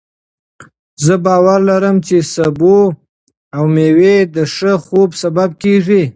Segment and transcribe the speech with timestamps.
[1.05, 2.79] زه باور لرم چې سبو
[3.55, 6.03] او مېوې د ښه خوب سبب کېږي.